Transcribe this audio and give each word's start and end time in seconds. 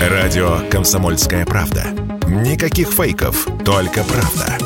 Радио 0.00 0.60
«Комсомольская 0.70 1.44
правда». 1.44 1.88
Никаких 2.26 2.88
фейков, 2.88 3.46
только 3.66 4.02
правда. 4.02 4.56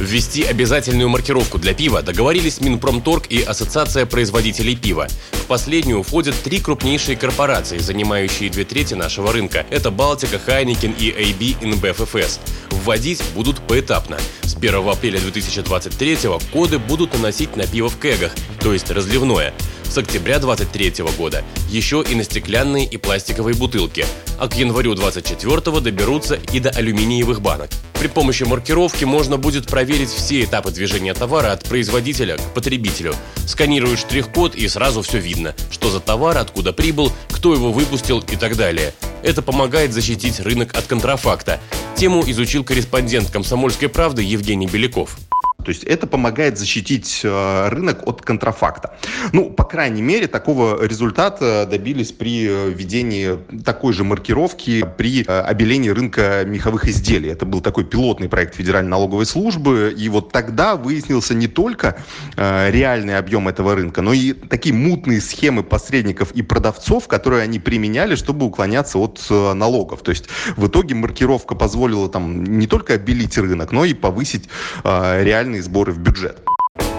Ввести 0.00 0.42
обязательную 0.42 1.08
маркировку 1.08 1.58
для 1.58 1.74
пива 1.74 2.02
договорились 2.02 2.60
Минпромторг 2.60 3.26
и 3.30 3.40
Ассоциация 3.40 4.04
производителей 4.04 4.74
пива. 4.74 5.06
В 5.30 5.44
последнюю 5.46 6.02
входят 6.02 6.34
три 6.42 6.58
крупнейшие 6.58 7.16
корпорации, 7.16 7.78
занимающие 7.78 8.50
две 8.50 8.64
трети 8.64 8.94
нашего 8.94 9.32
рынка. 9.32 9.64
Это 9.70 9.92
Балтика, 9.92 10.40
Хайникен 10.40 10.92
и 10.98 11.10
AB 11.10 11.60
InBevFS. 11.60 12.40
Вводить 12.70 13.22
будут 13.36 13.60
поэтапно. 13.60 14.18
С 14.42 14.56
1 14.56 14.88
апреля 14.88 15.20
2023 15.20 16.18
коды 16.52 16.80
будут 16.80 17.14
наносить 17.14 17.54
на 17.54 17.64
пиво 17.64 17.88
в 17.88 17.96
кегах, 18.00 18.32
то 18.58 18.72
есть 18.72 18.90
разливное 18.90 19.54
с 19.88 19.98
октября 19.98 20.38
2023 20.38 21.04
года 21.16 21.44
еще 21.68 22.04
и 22.08 22.14
на 22.14 22.24
стеклянные 22.24 22.84
и 22.86 22.96
пластиковые 22.96 23.54
бутылки, 23.54 24.04
а 24.38 24.48
к 24.48 24.54
январю 24.54 24.94
2024 24.94 25.80
доберутся 25.80 26.38
и 26.52 26.60
до 26.60 26.70
алюминиевых 26.70 27.40
банок. 27.40 27.70
При 27.98 28.08
помощи 28.08 28.42
маркировки 28.42 29.04
можно 29.04 29.38
будет 29.38 29.66
проверить 29.66 30.10
все 30.10 30.44
этапы 30.44 30.70
движения 30.70 31.14
товара 31.14 31.52
от 31.52 31.64
производителя 31.64 32.36
к 32.36 32.54
потребителю. 32.54 33.14
Сканируешь 33.46 34.00
штрих-код 34.00 34.54
и 34.54 34.68
сразу 34.68 35.02
все 35.02 35.18
видно, 35.18 35.54
что 35.70 35.90
за 35.90 36.00
товар, 36.00 36.36
откуда 36.36 36.72
прибыл, 36.72 37.12
кто 37.30 37.54
его 37.54 37.72
выпустил 37.72 38.20
и 38.20 38.36
так 38.36 38.56
далее. 38.56 38.92
Это 39.22 39.40
помогает 39.40 39.92
защитить 39.92 40.40
рынок 40.40 40.76
от 40.76 40.84
контрафакта. 40.84 41.60
Тему 41.96 42.22
изучил 42.26 42.64
корреспондент 42.64 43.30
«Комсомольской 43.30 43.88
правды» 43.88 44.22
Евгений 44.22 44.66
Беляков. 44.66 45.16
То 45.64 45.70
есть 45.70 45.84
это 45.84 46.06
помогает 46.06 46.58
защитить 46.58 47.22
э, 47.24 47.68
рынок 47.68 48.06
от 48.06 48.22
контрафакта. 48.22 48.96
Ну, 49.32 49.50
по 49.50 49.64
крайней 49.64 50.02
мере, 50.02 50.26
такого 50.26 50.84
результата 50.84 51.66
добились 51.68 52.12
при 52.12 52.46
э, 52.46 52.70
введении 52.70 53.38
такой 53.64 53.92
же 53.92 54.04
маркировки 54.04 54.84
при 54.98 55.24
э, 55.26 55.40
обелении 55.40 55.88
рынка 55.88 56.44
меховых 56.46 56.86
изделий. 56.86 57.30
Это 57.30 57.46
был 57.46 57.60
такой 57.60 57.84
пилотный 57.84 58.28
проект 58.28 58.54
Федеральной 58.54 58.90
налоговой 58.90 59.26
службы. 59.26 59.94
И 59.96 60.08
вот 60.08 60.32
тогда 60.32 60.76
выяснился 60.76 61.34
не 61.34 61.48
только 61.48 61.96
реальный 62.36 63.16
объем 63.16 63.48
этого 63.48 63.74
рынка, 63.74 64.02
но 64.02 64.12
и 64.12 64.32
такие 64.32 64.74
мутные 64.74 65.20
схемы 65.20 65.62
посредников 65.62 66.32
и 66.32 66.42
продавцов, 66.42 67.08
которые 67.08 67.42
они 67.42 67.58
применяли, 67.58 68.14
чтобы 68.16 68.46
уклоняться 68.46 68.98
от 68.98 69.20
налогов. 69.30 70.02
То 70.02 70.10
есть 70.10 70.28
в 70.56 70.66
итоге 70.66 70.94
маркировка 70.94 71.54
позволила 71.54 72.08
там 72.08 72.44
не 72.44 72.66
только 72.66 72.94
обелить 72.94 73.38
рынок, 73.38 73.72
но 73.72 73.84
и 73.84 73.94
повысить 73.94 74.48
реальный 74.84 75.53
федеральные 75.54 75.62
сборы 75.62 75.92
в 75.92 75.98
бюджет. 75.98 76.38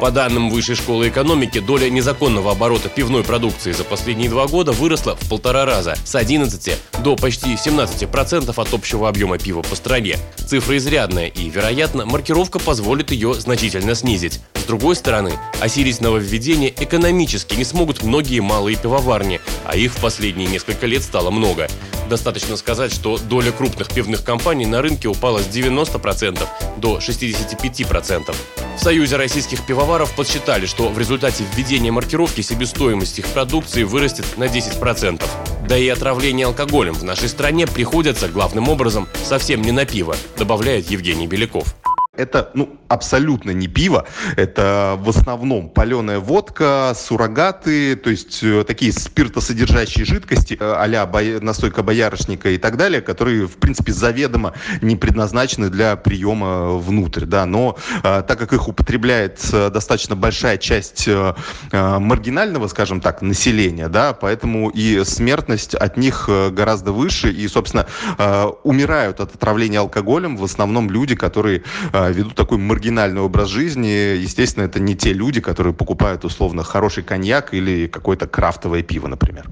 По 0.00 0.10
данным 0.10 0.50
Высшей 0.50 0.74
школы 0.74 1.08
экономики, 1.08 1.60
доля 1.60 1.88
незаконного 1.88 2.52
оборота 2.52 2.88
пивной 2.88 3.24
продукции 3.24 3.72
за 3.72 3.84
последние 3.84 4.28
два 4.28 4.46
года 4.46 4.72
выросла 4.72 5.16
в 5.16 5.28
полтора 5.28 5.64
раза– 5.64 5.94
с 6.04 6.14
11 6.14 6.76
до 7.02 7.16
почти 7.16 7.54
17% 7.54 8.52
от 8.54 8.74
общего 8.74 9.08
объема 9.08 9.38
пива 9.38 9.62
по 9.62 9.74
стране. 9.74 10.18
Цифра 10.46 10.76
изрядная 10.76 11.28
и, 11.28 11.48
вероятно, 11.48 12.06
маркировка 12.06 12.58
позволит 12.58 13.12
ее 13.12 13.34
значительно 13.34 13.94
снизить. 13.94 14.40
С 14.54 14.64
другой 14.64 14.96
стороны, 14.96 15.32
осилить 15.60 16.00
нововведение 16.00 16.72
экономически 16.76 17.54
не 17.54 17.64
смогут 17.64 18.02
многие 18.02 18.40
малые 18.40 18.76
пивоварни, 18.76 19.40
а 19.64 19.76
их 19.76 19.94
в 19.94 20.00
последние 20.00 20.48
несколько 20.48 20.86
лет 20.86 21.02
стало 21.02 21.30
много. 21.30 21.68
Достаточно 22.08 22.56
сказать, 22.56 22.92
что 22.92 23.18
доля 23.18 23.50
крупных 23.50 23.88
пивных 23.88 24.24
компаний 24.24 24.66
на 24.66 24.82
рынке 24.82 25.08
упала 25.08 25.38
с 25.38 25.46
90% 25.46 26.46
до 26.76 26.98
65%. 26.98 28.34
В 28.76 28.80
Союзе 28.80 29.16
российских 29.16 29.64
пивоваров 29.64 30.14
подсчитали, 30.14 30.66
что 30.66 30.88
в 30.88 30.98
результате 30.98 31.44
введения 31.54 31.92
маркировки 31.92 32.40
себестоимость 32.40 33.18
их 33.18 33.26
продукции 33.28 33.84
вырастет 33.84 34.26
на 34.36 34.44
10%. 34.44 35.24
Да 35.66 35.78
и 35.78 35.88
отравление 35.88 36.46
алкоголем 36.46 36.94
в 36.94 37.04
нашей 37.04 37.28
стране 37.28 37.66
приходится 37.66 38.28
главным 38.28 38.68
образом 38.68 39.08
совсем 39.24 39.62
не 39.62 39.72
на 39.72 39.86
пиво, 39.86 40.16
добавляет 40.36 40.90
Евгений 40.90 41.26
Беляков. 41.26 41.74
Это, 42.16 42.50
ну, 42.54 42.78
абсолютно 42.88 43.50
не 43.50 43.66
пиво. 43.66 44.06
Это 44.36 44.96
в 44.98 45.08
основном 45.08 45.68
паленая 45.68 46.20
водка, 46.20 46.92
суррогаты, 46.96 47.96
то 47.96 48.10
есть 48.10 48.42
э, 48.42 48.64
такие 48.64 48.92
спиртосодержащие 48.92 50.04
жидкости 50.04 50.56
э, 50.58 50.74
а-ля 50.78 51.08
настойка 51.40 51.82
боярышника 51.82 52.50
и 52.50 52.58
так 52.58 52.76
далее, 52.76 53.00
которые, 53.00 53.46
в 53.46 53.56
принципе, 53.56 53.92
заведомо 53.92 54.54
не 54.80 54.96
предназначены 54.96 55.70
для 55.70 55.96
приема 55.96 56.76
внутрь, 56.78 57.24
да. 57.24 57.46
Но 57.46 57.76
э, 58.02 58.22
так 58.26 58.38
как 58.38 58.52
их 58.52 58.68
употребляет 58.68 59.40
э, 59.52 59.70
достаточно 59.70 60.14
большая 60.14 60.58
часть 60.58 61.08
э, 61.08 61.34
э, 61.72 61.98
маргинального, 61.98 62.68
скажем 62.68 63.00
так, 63.00 63.22
населения, 63.22 63.88
да, 63.88 64.12
поэтому 64.12 64.70
и 64.70 65.02
смертность 65.04 65.74
от 65.74 65.96
них 65.96 66.28
гораздо 66.28 66.92
выше. 66.92 67.30
И, 67.32 67.48
собственно, 67.48 67.86
э, 68.18 68.44
умирают 68.62 69.20
от 69.20 69.34
отравления 69.34 69.80
алкоголем 69.80 70.36
в 70.36 70.44
основном 70.44 70.90
люди, 70.90 71.14
которые 71.14 71.62
э, 71.92 72.03
ведут 72.10 72.34
такой 72.34 72.58
маргинальный 72.58 73.20
образ 73.20 73.48
жизни. 73.48 74.16
Естественно, 74.16 74.64
это 74.64 74.80
не 74.80 74.94
те 74.94 75.12
люди, 75.12 75.40
которые 75.40 75.74
покупают 75.74 76.24
условно 76.24 76.62
хороший 76.62 77.02
коньяк 77.02 77.54
или 77.54 77.86
какое-то 77.86 78.26
крафтовое 78.26 78.82
пиво, 78.82 79.08
например. 79.08 79.48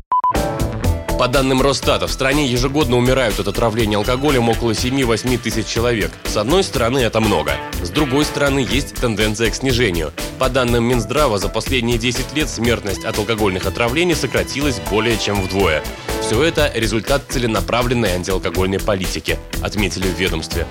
По 1.19 1.29
данным 1.29 1.63
Росстата, 1.63 2.09
в 2.09 2.11
стране 2.11 2.49
ежегодно 2.49 2.97
умирают 2.97 3.39
от 3.39 3.47
отравления 3.47 3.97
алкоголем 3.97 4.49
около 4.49 4.73
7-8 4.73 5.39
тысяч 5.39 5.67
человек. 5.67 6.11
С 6.25 6.37
одной 6.37 6.65
стороны, 6.65 6.99
это 6.99 7.21
много. 7.21 7.53
С 7.81 7.91
другой 7.91 8.25
стороны, 8.25 8.67
есть 8.69 8.95
тенденция 8.95 9.51
к 9.51 9.55
снижению. 9.55 10.11
По 10.41 10.49
данным 10.49 10.83
Минздрава, 10.83 11.39
за 11.39 11.49
последние 11.49 11.97
10 11.97 12.35
лет 12.35 12.49
смертность 12.49 13.05
от 13.05 13.17
алкогольных 13.19 13.67
отравлений 13.67 14.17
сократилась 14.17 14.81
более 14.91 15.17
чем 15.17 15.41
вдвое. 15.41 15.85
Все 16.23 16.43
это 16.43 16.73
результат 16.75 17.23
целенаправленной 17.29 18.15
антиалкогольной 18.15 18.81
политики, 18.81 19.39
отметили 19.63 20.09
в 20.09 20.19
ведомстве. 20.19 20.67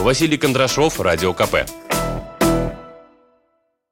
Василий 0.00 0.36
Кондрашов, 0.38 1.00
Радио 1.00 1.32
КП. 1.32 1.83